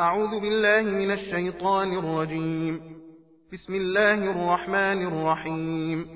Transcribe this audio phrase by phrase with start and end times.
[0.00, 2.80] أعوذ بالله من الشيطان الرجيم.
[3.52, 6.06] بسم الله الرحمن الرحيم.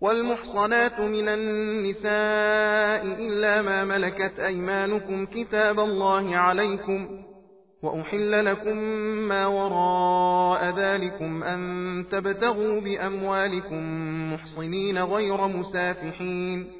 [0.00, 7.08] والمحصنات من النساء إلا ما ملكت أيمانكم كتاب الله عليكم
[7.82, 8.76] وأحل لكم
[9.28, 11.60] ما وراء ذلكم أن
[12.10, 13.82] تبتغوا بأموالكم
[14.34, 16.79] محصنين غير مسافحين.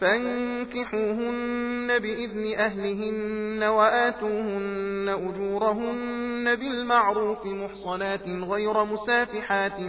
[0.00, 9.80] فانكحوهن بإذن أهلهن وآتوهن أجورهن بالمعروف محصنات غير مسافحات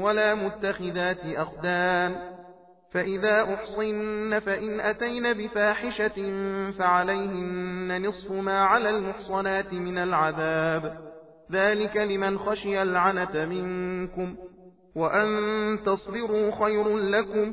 [0.00, 2.32] ولا متخذات أخدان
[2.92, 6.30] فإذا أحصن فإن أتين بفاحشة
[6.78, 11.12] فعليهن نصف ما على المحصنات من العذاب
[11.52, 14.36] ذلك لمن خشي العنة منكم
[14.96, 15.28] وأن
[15.86, 17.52] تصبروا خير لكم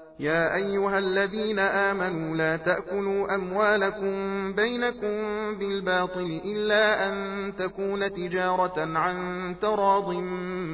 [0.21, 4.11] يا أيها الذين آمنوا لا تأكلوا أموالكم
[4.53, 5.17] بينكم
[5.59, 9.15] بالباطل إلا أن تكون تجارة عن
[9.61, 10.09] تراض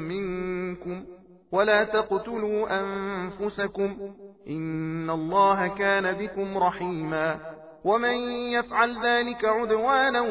[0.09, 1.03] منكم
[1.51, 3.97] ولا تقتلوا أنفسكم
[4.47, 7.39] إن الله كان بكم رحيما
[7.83, 8.17] ومن
[8.51, 10.21] يفعل ذلك عدوانا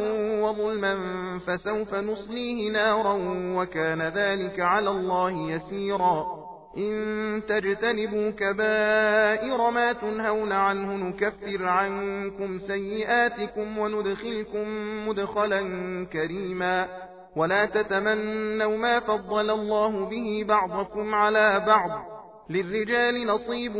[0.42, 0.96] وظلما
[1.38, 3.14] فسوف نصليه نارا
[3.56, 6.45] وكان ذلك على الله يسيرا
[6.76, 14.68] إن تجتنبوا كبائر ما تنهون عنه نكفر عنكم سيئاتكم وندخلكم
[15.08, 15.62] مدخلا
[16.12, 16.88] كريما
[17.36, 22.16] ولا تتمنوا ما فضل الله به بعضكم على بعض
[22.50, 23.76] للرجال نصيب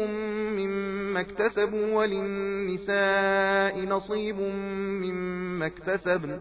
[0.57, 4.41] مما اكتسبوا وللنساء نصيب
[5.03, 6.41] مما اكتسبن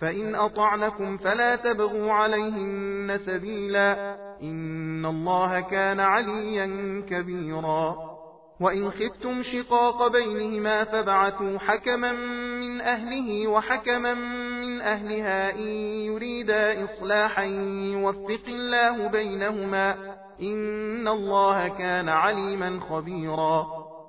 [0.00, 6.66] فإن أطعنكم فلا تبغوا عليهن سبيلا إن الله كان عليا
[7.10, 8.16] كبيرا
[8.60, 12.12] وإن خفتم شقاق بينهما فبعثوا حكما
[12.60, 14.14] من أهله وحكما
[14.60, 15.68] من أهلها إن
[16.06, 17.44] يريدا إصلاحا
[17.92, 19.94] يوفق الله بينهما
[20.42, 23.66] إن الله كان عليما خبيرا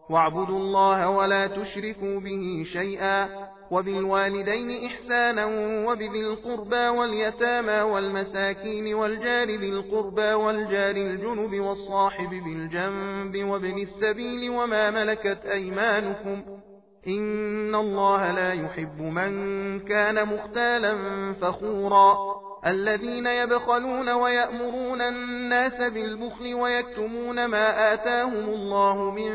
[0.10, 5.46] واعبدوا الله ولا تشركوا به شيئا وبالوالدين إحسانا
[5.88, 15.46] وبذي القربى واليتامى والمساكين والجار ذي القربى والجار الجنب والصاحب بالجنب وابن السبيل وما ملكت
[15.46, 16.44] أيمانكم
[17.08, 19.32] إن الله لا يحب من
[19.80, 20.94] كان مختالا
[21.34, 22.18] فخورا
[22.66, 29.32] الذين يبخلون ويأمرون الناس بالبخل ويكتمون ما آتاهم الله من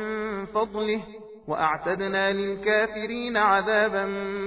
[0.47, 1.03] فضله
[1.49, 4.05] وأعتدنا للكافرين عذابا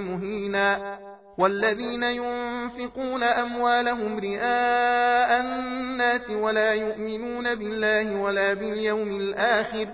[0.09, 0.97] مهينا
[1.38, 9.88] والذين ينفقون أموالهم رئاء الناس ولا يؤمنون بالله ولا باليوم الآخر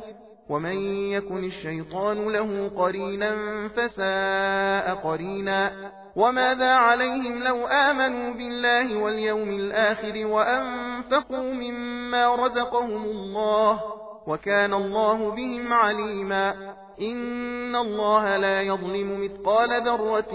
[0.50, 0.78] ومن
[1.12, 3.36] يكن الشيطان له قرينا
[3.68, 13.80] فساء قرينا وماذا عليهم لو آمنوا بالله واليوم الآخر وأنفقوا مما رزقهم الله
[14.28, 16.54] وكان الله بهم عليما
[17.02, 20.34] إن الله لا يظلم مثقال ذرة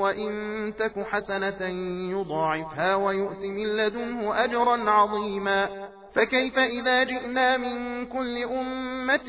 [0.00, 1.66] وإن تك حسنة
[2.10, 9.28] يضاعفها ويؤت من لدنه أجرا عظيما فكيف إذا جئنا من كل أمة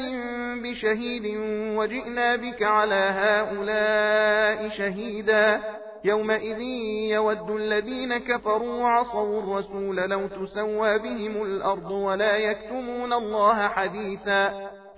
[0.63, 1.37] بشهيد
[1.77, 5.61] وجئنا بك على هؤلاء شهيدا
[6.03, 6.59] يومئذ
[7.11, 14.71] يود الذين كفروا وعصوا الرسول لو تسوى بهم الأرض ولا يكتمون الله حديثا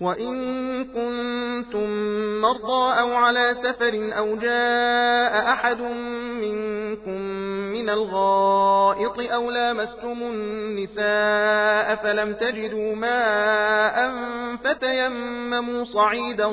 [0.00, 1.88] وإن كنتم
[2.40, 5.80] مرضى أو على سفر أو جاء أحد
[6.40, 7.20] منكم
[7.72, 14.10] من الغائط أو لامستم النساء فلم تجدوا ماء
[14.56, 16.50] فتيمموا صعيدا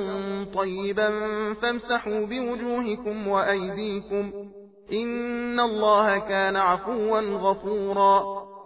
[0.56, 1.10] طيبا
[1.54, 4.32] فامسحوا بوجوهكم وأيديكم
[4.92, 8.51] إن الله كان عفوا غفورا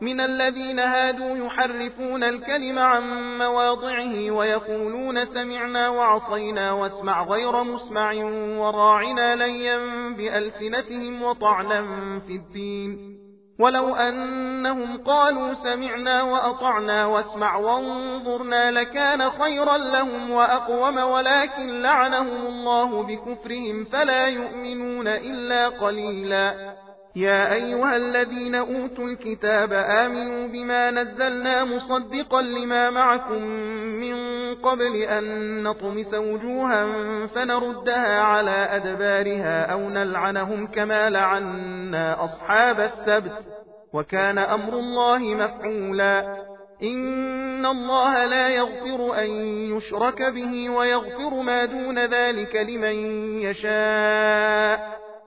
[0.00, 8.12] من الذين هادوا يحرفون الكلم عن مواضعه ويقولون سمعنا وعصينا واسمع غير مسمع
[8.58, 9.78] وراعنا ليا
[10.16, 11.82] بألسنتهم وطعنا
[12.26, 13.16] في الدين.
[13.60, 23.84] ولو أنهم قالوا سمعنا وأطعنا واسمع وانظرنا لكان خيرا لهم وأقوم ولكن لعنهم الله بكفرهم
[23.84, 26.76] فلا يؤمنون إلا قليلا.
[27.16, 33.42] يا أيها الذين أوتوا الكتاب آمنوا بما نزلنا مصدقا لما معكم
[34.00, 34.16] من
[34.54, 36.86] قبل أن نطمس وجوها
[37.26, 43.46] فنردها على أدبارها أو نلعنهم كما لعنا أصحاب السبت
[43.92, 46.36] وكان أمر الله مفعولا.
[46.82, 49.30] إن الله لا يغفر أن
[49.76, 52.94] يشرك به ويغفر ما دون ذلك لمن
[53.40, 55.05] يشاء.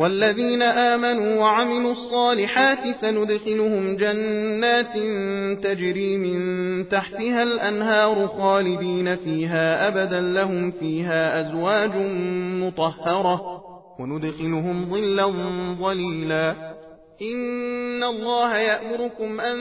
[0.00, 4.94] والذين آمنوا وعملوا الصالحات سندخلهم جنات
[5.64, 11.90] تجري من تحتها الأنهار خالدين فيها أبدا لهم فيها أزواج
[12.62, 13.62] مطهرة.
[13.98, 15.26] وندخلهم ظلا
[15.80, 16.54] ظليلا.
[17.22, 19.58] إن الله يأمركم أن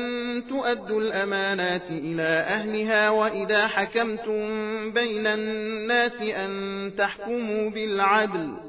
[0.50, 4.44] تؤدوا الأمانات إلى أهلها وإذا حكمتم
[4.92, 6.52] بين الناس أن
[6.98, 8.69] تحكموا بالعدل.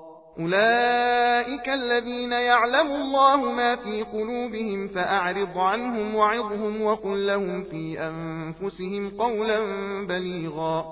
[0.39, 9.59] أولئك الذين يعلم الله ما في قلوبهم فأعرض عنهم وعظهم وقل لهم في أنفسهم قولا
[10.07, 10.85] بليغا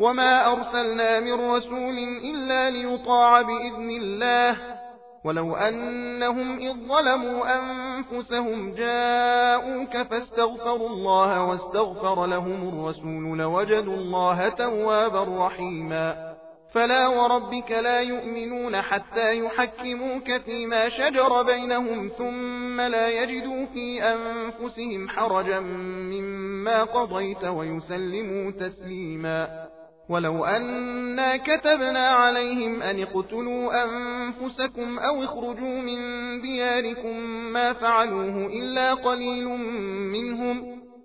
[0.00, 4.56] وما أرسلنا من رسول إلا ليطاع بإذن الله
[5.24, 16.27] ولو أنهم إذ ظلموا أنفسهم جاءوك فاستغفروا الله واستغفر لهم الرسول لوجدوا الله توابا رحيما
[16.72, 25.60] فلا وربك لا يؤمنون حتى يحكموك فيما شجر بينهم ثم لا يجدوا في أنفسهم حرجا
[25.60, 29.68] مما قضيت ويسلموا تسليما.
[30.08, 36.00] ولو أنا كتبنا عليهم أن اقتلوا أنفسكم أو اخرجوا من
[36.40, 37.20] دياركم
[37.52, 39.48] ما فعلوه إلا قليل
[40.12, 40.77] منهم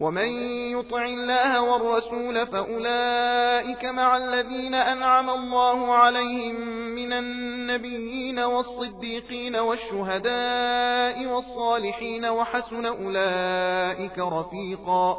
[0.00, 0.28] ومن
[0.78, 6.60] يطع الله والرسول فأولئك مع الذين أنعم الله عليهم
[6.94, 15.16] من النبيين والصديقين والشهداء والصالحين وحسن أولئك رفيقا.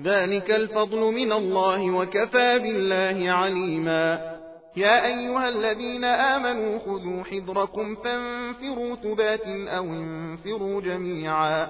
[0.00, 4.32] ذلك الفضل من الله وكفى بالله عليما.
[4.76, 11.68] يا أيها الذين آمنوا خذوا حذركم فانفروا ثبات أو انفروا جميعا.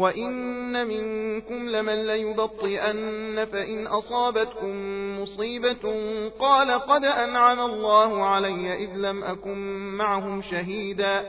[0.00, 4.72] وإن منكم لمن ليبطئن فإن أصابتكم
[5.20, 5.94] مصيبة
[6.40, 9.58] قال قد أنعم الله علي إذ لم أكن
[9.96, 11.24] معهم شهيدا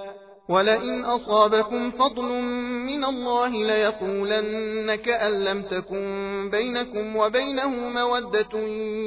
[0.50, 2.24] ولئن أصابكم فضل
[2.86, 8.60] من الله ليقولن كأن لم تكن بينكم وبينه مودة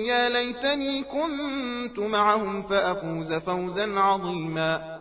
[0.07, 5.01] يا ليتني كنت معهم فأفوز فوزا عظيما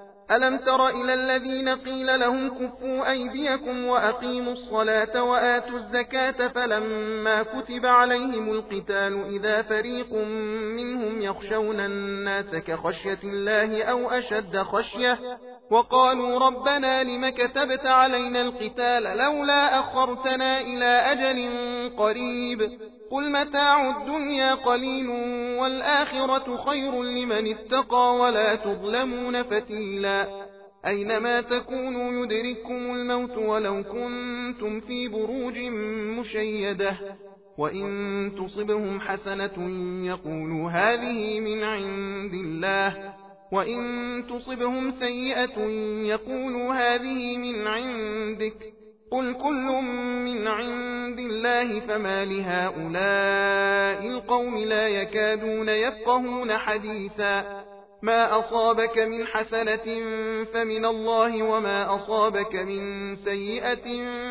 [0.31, 8.49] ألم تر إلى الذين قيل لهم كفوا أيديكم وأقيموا الصلاة وآتوا الزكاة فلما كتب عليهم
[8.51, 10.13] القتال إذا فريق
[10.75, 15.19] منهم يخشون الناس كخشية الله أو أشد خشية
[15.71, 21.49] وقالوا ربنا لم كتبت علينا القتال لولا أخرتنا إلى أجل
[21.97, 22.71] قريب
[23.11, 25.09] قل متاع الدنيا قليل
[25.59, 30.20] والآخرة خير لمن اتقى ولا تظلمون فتيلا
[30.85, 35.57] أينما تكونوا يدرككم الموت ولو كنتم في بروج
[36.19, 36.97] مشيدة
[37.57, 39.69] وإن تصبهم حسنة
[40.05, 43.13] يقولوا هذه من عند الله
[43.51, 45.59] وإن تصبهم سيئة
[46.05, 48.53] يقولوا هذه من عندك
[49.11, 49.81] قل كل
[50.25, 57.63] من عند الله فما لهؤلاء القوم لا يكادون يفقهون حديثا
[58.01, 59.85] ما أصابك من حسنة
[60.53, 63.85] فمن الله وما أصابك من سيئة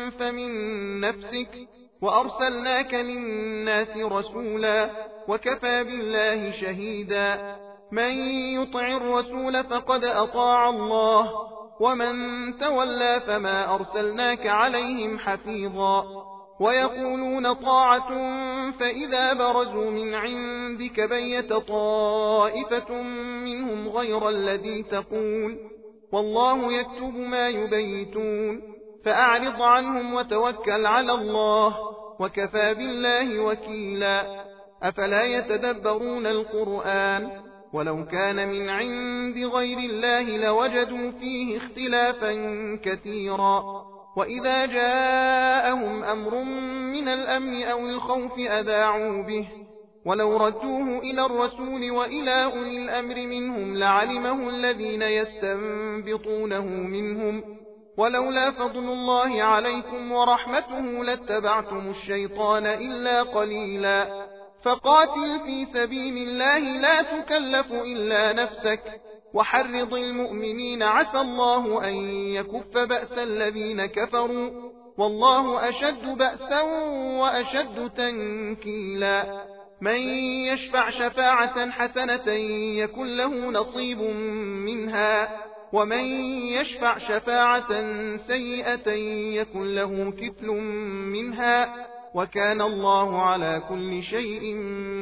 [0.09, 0.51] فمن
[0.99, 1.49] نفسك
[2.01, 4.89] وأرسلناك للناس رسولا
[5.27, 7.55] وكفى بالله شهيدا
[7.91, 8.11] من
[8.61, 11.31] يطع الرسول فقد أطاع الله
[11.79, 12.13] ومن
[12.57, 16.05] تولى فما أرسلناك عليهم حفيظا
[16.61, 18.09] ويقولون طاعة
[18.71, 23.01] فإذا برزوا من عندك بيت طائفة
[23.45, 25.57] منهم غير الذي تقول
[26.11, 28.61] والله يكتب ما يبيتون
[29.05, 31.75] فأعرض عنهم وتوكل على الله
[32.19, 34.45] وكفى بالله وكيلا.
[34.83, 37.31] أفلا يتدبرون القرآن؟
[37.73, 42.33] ولو كان من عند غير الله لوجدوا فيه اختلافا
[42.83, 43.90] كثيرا.
[44.17, 46.43] وإذا جاءهم أمر
[46.93, 49.47] من الأمن أو الخوف أذاعوا به
[50.05, 57.43] ولو ردوه إلى الرسول وإلى أولي الأمر منهم لعلمه الذين يستنبطونه منهم
[57.97, 64.25] ولولا فضل الله عليكم ورحمته لاتبعتم الشيطان إلا قليلا
[64.63, 68.81] فقاتل في سبيل الله لا تكلف إلا نفسك
[69.33, 74.71] وحرض المؤمنين عسى الله أن يكف بأس الذين كفروا.
[74.97, 76.61] والله أشد بأسا
[77.21, 79.41] وأشد تنكيلا.
[79.81, 79.99] من
[80.45, 82.31] يشفع شفاعة حسنة
[82.77, 84.01] يكن له نصيب
[84.67, 85.37] منها.
[85.73, 86.05] ومن
[86.45, 87.69] يشفع شفاعة
[88.17, 88.89] سيئة
[89.41, 90.47] يكن له كفل
[91.11, 91.75] منها.
[92.15, 94.55] وكان الله على كل شيء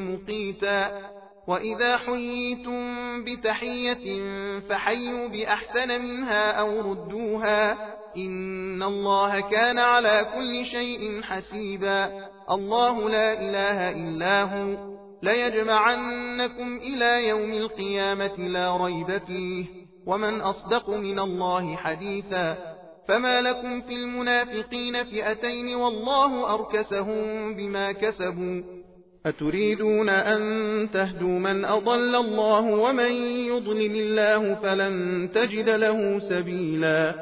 [0.10, 1.02] مقيتا.
[1.48, 4.20] وإذا حييتم بتحية
[4.60, 7.72] فحيوا بأحسن منها أو ردوها
[8.18, 14.90] إن الله كان على كل شيء حسيبا الله لا إله إلا هو
[15.24, 19.66] ليجمعنكم إلى يوم القيامة لا ريب فيه
[20.06, 22.58] ومن أصدق من الله حديثا
[23.08, 28.62] فما لكم في المنافقين فئتين والله أركسهم بما كسبوا
[29.26, 33.12] أتريدون أن تهدوا من أضل الله ومن
[33.48, 37.16] يضلل الله فلن تجد له سبيلا.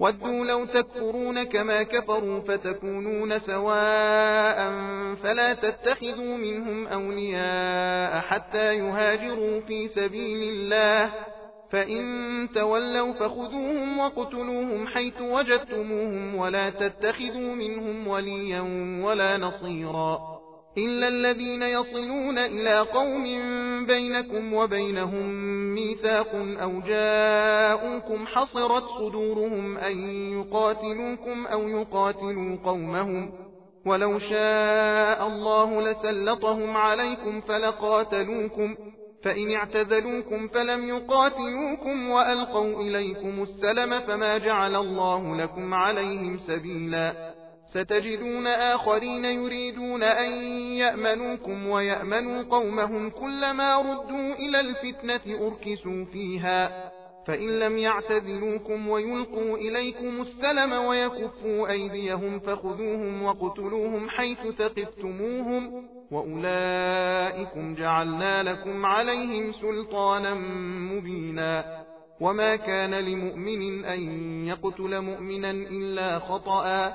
[0.00, 4.70] ودوا لو تكفرون كما كفروا فتكونون سواء
[5.14, 11.12] فلا تتخذوا منهم أولياء حتى يهاجروا في سبيل الله.
[11.70, 18.60] فإن تولوا فخذوهم وقتلوهم حيث وجدتموهم ولا تتخذوا منهم وليا
[19.04, 20.36] ولا نصيرا.
[20.78, 23.24] إلا الذين يصلون إلى قوم
[23.86, 25.26] بينكم وبينهم
[25.74, 29.98] ميثاق أو جاءوكم حصرت صدورهم أن
[30.32, 33.32] يقاتلوكم أو يقاتلوا قومهم
[33.86, 38.76] ولو شاء الله لسلطهم عليكم فلقاتلوكم
[39.24, 47.12] فإن اعتزلوكم فلم يقاتلوكم وألقوا إليكم السلم فما جعل الله لكم عليهم سبيلا
[47.66, 50.32] ستجدون آخرين يريدون أن
[50.72, 56.90] يأمنوكم ويأمنوا قومهم كلما ردوا إلى الفتنة أركسوا فيها.
[57.26, 68.86] فإن لم يعتزلوكم ويلقوا إليكم السلم ويكفوا أيديهم فخذوهم وقتلوهم حيث ثقفتموهم وأولئكم جعلنا لكم
[68.86, 70.34] عليهم سلطانا
[70.94, 71.64] مبينا.
[72.20, 74.00] وما كان لمؤمن أن
[74.46, 76.94] يقتل مؤمنا إلا خطأ.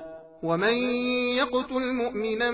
[0.43, 0.73] ومن
[1.37, 2.51] يقتل مؤمنا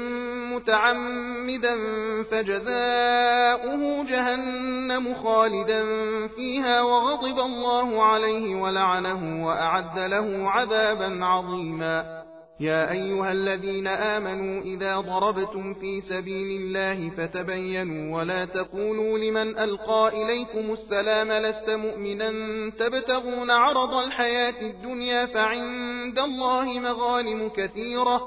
[0.56, 1.76] متعمدا
[2.24, 5.84] فجزاؤه جهنم خالدا
[6.28, 12.27] فيها وغضب الله عليه ولعنه وأعد له عذابا عظيما.
[12.60, 20.74] يا أيها الذين آمنوا إذا ضربتم في سبيل الله فتبينوا ولا تقولوا لمن ألقى إليكم
[20.74, 22.30] السلام لست مؤمنا.
[22.70, 28.22] تبتغون عرض الحياة الدنيا فعند الله مغانم كثيرة.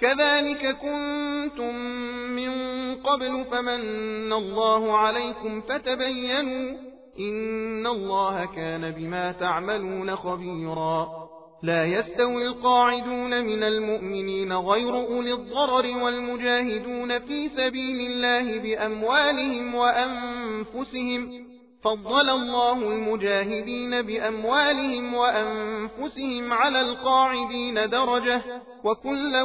[0.00, 1.74] كذلك كنتم
[2.36, 2.52] من
[2.94, 6.78] قبل فمن الله عليكم فتبينوا
[7.20, 11.28] إن الله كان بما تعملون خبيرا.
[11.62, 21.48] لا يستوي القاعدون من المؤمنين غير أولي الضرر والمجاهدون في سبيل الله بأموالهم وأنفسهم.
[21.84, 28.42] فضل الله المجاهدين بأموالهم وأنفسهم على القاعدين درجة
[28.84, 29.42] وكلا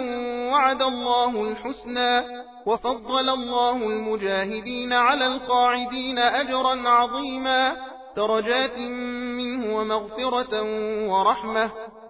[0.51, 2.43] وعد الله الحسنى.
[2.65, 7.75] وفضل الله المجاهدين على القاعدين أجرا عظيما
[8.15, 8.77] درجات
[9.37, 10.63] منه ومغفرة
[11.09, 11.71] ورحمة.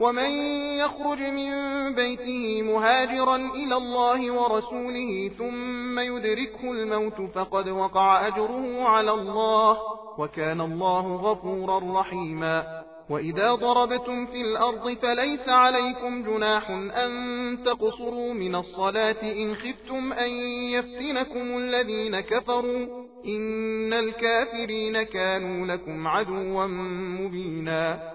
[0.00, 0.30] ومن
[0.78, 1.50] يخرج من
[1.94, 9.78] بيته مهاجرا إلى الله ورسوله ثم يدركه الموت فقد وقع أجره على الله
[10.18, 12.84] وكان الله غفورا رحيما.
[13.10, 17.12] وإذا ضربتم في الأرض فليس عليكم جناح أن
[17.64, 20.30] تقصروا من الصلاة إن خفتم أن
[20.70, 23.04] يفتنكم الذين كفروا.
[23.26, 26.66] إن الكافرين كانوا لكم عدوا
[27.20, 28.14] مبينا.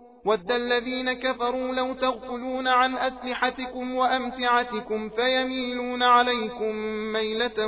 [0.25, 6.75] ود الذين كفروا لو تغفلون عن أسلحتكم وأمتعتكم فيميلون عليكم
[7.13, 7.67] ميلة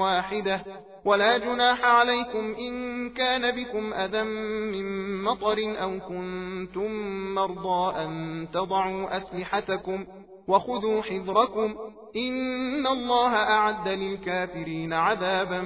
[0.00, 0.64] واحدة
[1.04, 4.22] ولا جناح عليكم إن كان بكم أذى
[4.72, 6.90] من مطر أو كنتم
[7.34, 10.06] مرضى أن تضعوا أسلحتكم
[10.48, 11.74] وخذوا حذركم
[12.16, 15.60] إن الله أعد للكافرين عذابا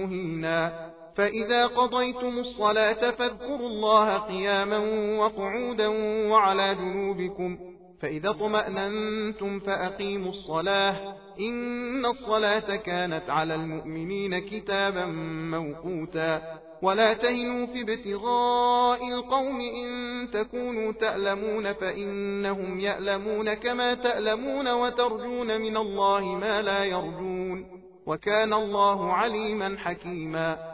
[0.00, 4.78] مهينا فإذا قضيتم الصلاة فاذكروا الله قياما
[5.18, 5.88] وقعودا
[6.30, 7.58] وعلى جنوبكم.
[8.02, 11.14] فإذا اطمأننتم فأقيموا الصلاة.
[11.40, 15.06] إن الصلاة كانت على المؤمنين كتابا
[15.50, 16.42] موقوتا.
[16.82, 26.24] ولا تهنوا في ابتغاء القوم إن تكونوا تألمون فإنهم يألمون كما تألمون وترجون من الله
[26.24, 27.66] ما لا يرجون.
[28.06, 30.73] وكان الله عليما حكيما.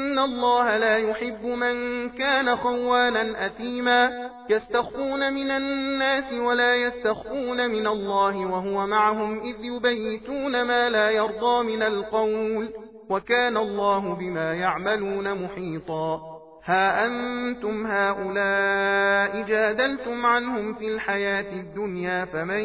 [0.19, 8.87] الله لا يحب من كان خوانا أثيما يستخفون من الناس ولا يستخفون من الله وهو
[8.87, 12.69] معهم إذ يبيتون ما لا يرضى من القول
[13.09, 16.21] وكان الله بما يعملون محيطا
[16.65, 22.63] ها أنتم هؤلاء جادلتم عنهم في الحياة الدنيا فمن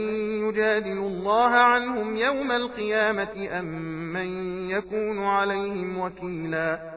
[0.49, 3.65] يجادل الله عنهم يوم القيامة أم
[4.13, 4.31] من
[4.71, 6.97] يكون عليهم وكيلا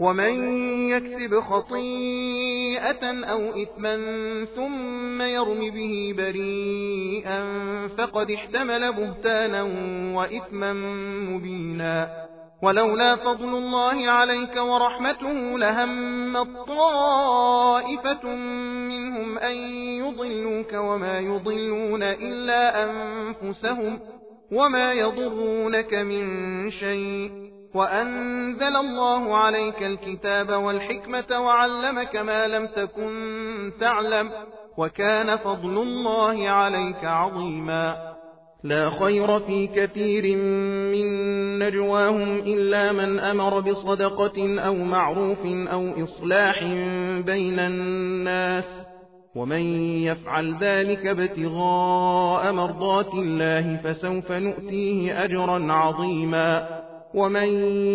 [0.00, 3.96] ومن يكسب خطيئة أو إثما
[4.44, 7.42] ثم يرم به بريئا
[7.98, 9.62] فقد احتمل بهتانا
[10.16, 10.72] وإثما
[11.32, 12.26] مبينا
[12.62, 18.34] ولولا فضل الله عليك ورحمته لهم الطائفة
[18.88, 24.00] منهم أن يضلوك وما يضلون إلا أنفسهم
[24.52, 34.30] وما يضرونك من شيء وأنزل الله عليك الكتاب والحكمة وعلمك ما لم تكن تعلم
[34.78, 38.16] وكان فضل الله عليك عظيما
[38.64, 40.36] لا خير في كثير
[40.92, 41.06] من
[41.58, 46.64] نجواهم إلا من أمر بصدقة أو معروف أو إصلاح
[47.26, 48.86] بين الناس
[49.34, 49.60] ومن
[50.02, 56.85] يفعل ذلك ابتغاء مرضات الله فسوف نؤتيه أجرا عظيما
[57.16, 57.48] ومن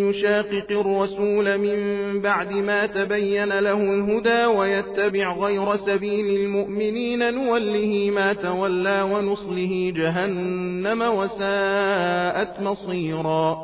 [0.09, 1.77] يشاقق الرسول من
[2.21, 12.61] بعد ما تبين له الهدى ويتبع غير سبيل المؤمنين نوله ما تولى ونصله جهنم وساءت
[12.61, 13.57] مصيرا.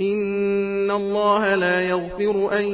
[0.00, 2.64] إن الله لا يغفر أن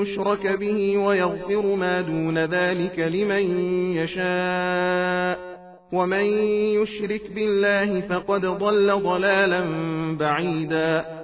[0.00, 5.54] يشرك به ويغفر ما دون ذلك لمن يشاء.
[5.92, 6.24] ومن
[6.82, 9.64] يشرك بالله فقد ضل ضلالا
[10.18, 11.23] بعيدا.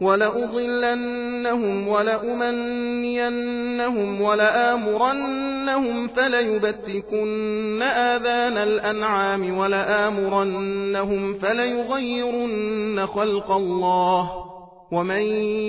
[0.00, 3.40] ولأضلنهم ولأمنينهم
[4.20, 14.30] ولآمرنهم فليبتكن آذان الأنعام ولآمرنهم فليغيرن خلق الله
[14.92, 15.22] ومن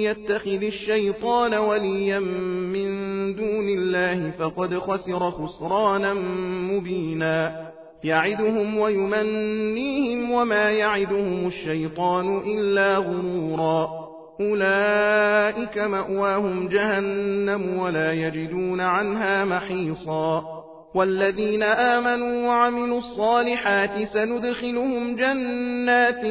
[0.04, 2.92] يتخذ الشيطان وليا من
[3.36, 6.14] دون الله فقد خسر خسرانا
[6.74, 7.72] مبينا
[8.04, 14.11] يعدهم ويمنيهم وما يعدهم الشيطان إلا غرورا
[14.50, 20.62] أولئك مأواهم جهنم ولا يجدون عنها محيصا
[20.94, 26.22] والذين آمنوا وعملوا الصالحات سندخلهم جنات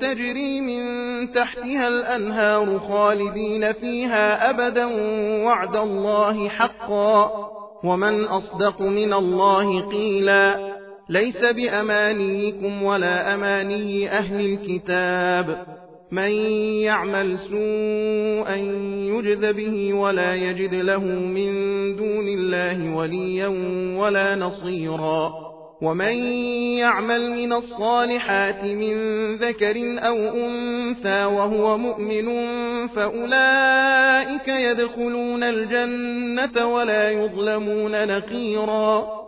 [0.00, 0.84] تجري من
[1.32, 4.84] تحتها الأنهار خالدين فيها أبدا
[5.44, 7.30] وعد الله حقا
[7.84, 15.77] ومن أصدق من الله قيلا ليس بأمانيكم ولا أماني أهل الكتاب
[16.10, 16.30] من
[16.82, 18.56] يعمل سوءا
[19.16, 21.50] يجز به ولا يجد له من
[21.96, 23.48] دون الله وليا
[23.98, 25.48] ولا نصيرا.
[25.82, 26.14] ومن
[26.78, 28.94] يعمل من الصالحات من
[29.36, 32.26] ذكر أو أنثى وهو مؤمن
[32.86, 39.27] فأولئك يدخلون الجنة ولا يظلمون نقيرا.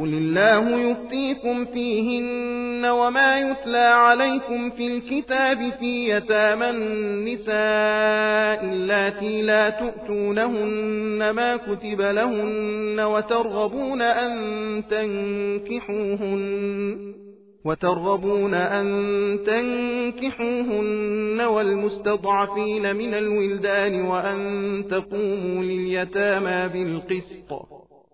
[0.00, 7.54] قل الله يفتيكم فيهن وما يتلى عليكم في الكتاب في يتامى النساء
[8.64, 14.32] اللاتي لا تؤتونهن ما كتب لهن وترغبون أن
[14.90, 16.40] تنكحوهن
[17.64, 18.86] وترغبون أن
[19.46, 27.79] تنكحوهن والمستضعفين من الولدان وأن تقوموا لليتامى بالقسط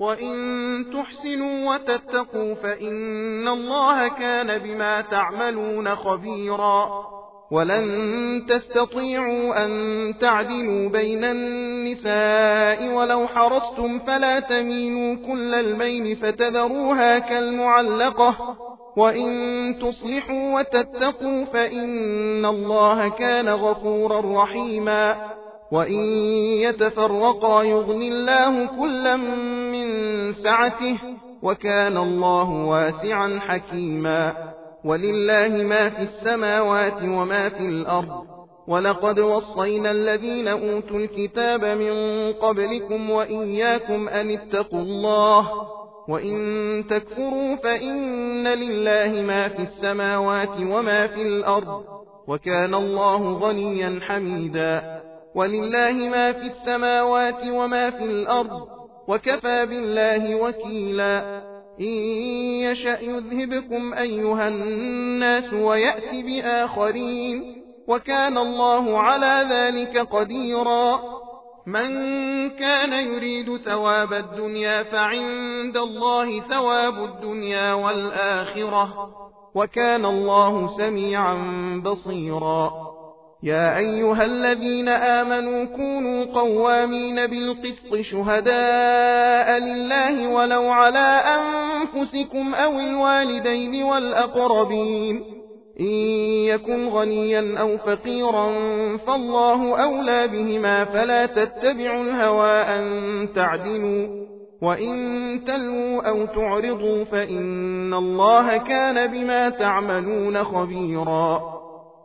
[0.00, 7.06] وإن تحسنوا وتتقوا فإن الله كان بما تعملون خبيرا
[7.50, 18.56] ولن تستطيعوا أن تعدلوا بين النساء ولو حرصتم فلا تمينوا كل المين فتذروها كالمعلقة
[18.96, 19.30] وإن
[19.82, 25.16] تصلحوا وتتقوا فإن الله كان غفورا رحيما
[25.72, 26.00] وإن
[26.62, 29.88] يتفرقا يغن الله كلا من
[30.32, 30.98] سعته
[31.42, 34.34] وكان الله واسعا حكيما
[34.84, 38.26] ولله ما في السماوات وما في الأرض
[38.68, 41.92] ولقد وصينا الذين أوتوا الكتاب من
[42.32, 45.48] قبلكم وإياكم أن اتقوا الله
[46.08, 51.84] وإن تكفروا فإن لله ما في السماوات وما في الأرض
[52.28, 54.97] وكان الله غنيا حميدا
[55.34, 58.68] ولله ما في السماوات وما في الأرض
[59.08, 61.42] وكفى بالله وكيلا.
[61.80, 61.94] إن
[62.62, 71.00] يشأ يذهبكم أيها الناس ويأت بآخرين وكان الله على ذلك قديرا.
[71.66, 71.90] من
[72.50, 79.08] كان يريد ثواب الدنيا فعند الله ثواب الدنيا والآخرة
[79.54, 81.34] وكان الله سميعا
[81.84, 82.97] بصيرا.
[83.42, 95.24] يا أيها الذين آمنوا كونوا قوامين بالقسط شهداء لله ولو على أنفسكم أو الوالدين والأقربين.
[95.80, 95.86] إن
[96.50, 98.46] يكن غنيا أو فقيرا
[98.96, 104.28] فالله أولى بهما فلا تتبعوا الهوى أن تعدلوا.
[104.62, 111.57] وإن تلووا أو تعرضوا فإن الله كان بما تعملون خبيرا.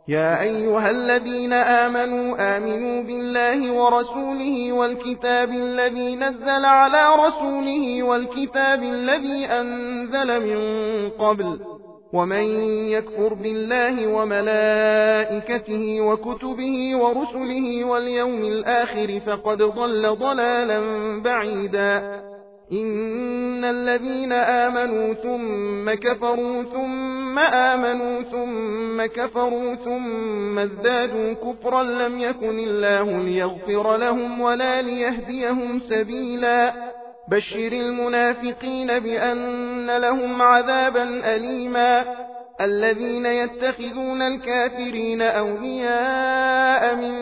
[0.08, 10.40] يا أيها الذين آمنوا آمنوا بالله ورسوله والكتاب الذي نزل على رسوله والكتاب الذي أنزل
[10.46, 10.58] من
[11.10, 11.60] قبل
[12.12, 12.44] ومن
[12.90, 20.80] يكفر بالله وملائكته وكتبه ورسله واليوم الآخر فقد ضل ضلالا
[21.22, 22.20] بعيدا.
[22.72, 33.22] إن الذين آمنوا ثم كفروا ثم آمنوا ثم كفروا ثم ازدادوا كفرا لم يكن الله
[33.22, 36.74] ليغفر لهم ولا ليهديهم سبيلا
[37.28, 42.04] بشر المنافقين بأن لهم عذابا أليما
[42.60, 47.12] الذين يتخذون الكافرين أولياء من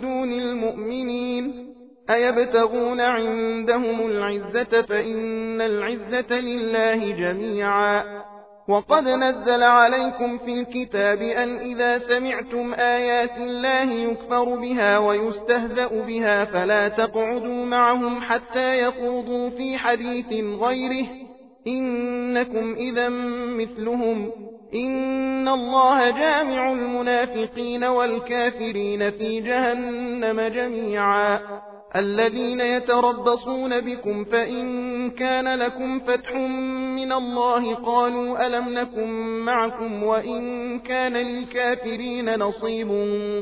[0.00, 1.61] دون المؤمنين
[2.10, 8.22] أيبتغون عندهم العزة فإن العزة لله جميعا.
[8.68, 16.88] وقد نزل عليكم في الكتاب أن إذا سمعتم آيات الله يكفر بها ويستهزأ بها فلا
[16.88, 21.06] تقعدوا معهم حتى يخوضوا في حديث غيره.
[21.66, 23.08] إنكم إذا
[23.58, 24.30] مثلهم.
[24.74, 31.38] إن الله جامع المنافقين والكافرين في جهنم جميعا.
[31.96, 36.34] الذين يتربصون بكم فإن كان لكم فتح
[36.96, 39.08] من الله قالوا ألم نكن
[39.44, 42.88] معكم وإن كان للكافرين نصيب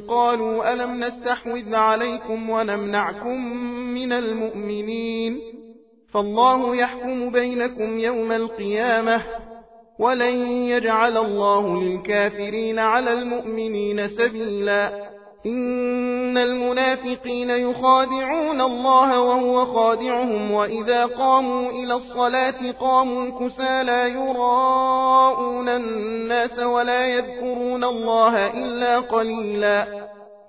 [0.08, 3.44] قالوا ألم نستحوذ عليكم ونمنعكم
[3.94, 5.40] من المؤمنين
[6.12, 9.22] فالله يحكم بينكم يوم القيامة
[9.98, 15.10] ولن يجعل الله للكافرين على المؤمنين سبيلا
[15.46, 26.59] إن المنافقين يخادعون الله وهو خادعهم وإذا قاموا إلى الصلاة قاموا كسى لا يراءون الناس
[26.59, 29.87] ولا يذكرون الله إلا قليلا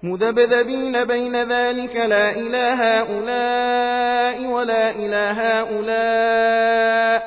[0.04, 7.24] مذبذبين بين ذلك لا إله هؤلاء ولا إله هؤلاء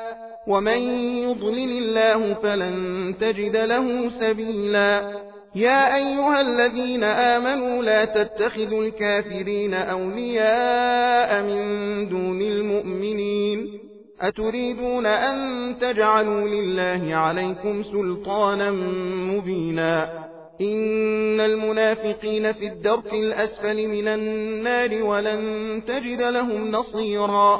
[0.47, 0.77] ومن
[1.23, 5.01] يضلل الله فلن تجد له سبيلا
[5.55, 13.79] يا أيها الذين آمنوا لا تتخذوا الكافرين أولياء من دون المؤمنين
[14.21, 18.71] أتريدون أن تجعلوا لله عليكم سلطانا
[19.31, 20.25] مبينا
[20.61, 27.59] إن المنافقين في الدرك الأسفل من النار ولن تجد لهم نصيرا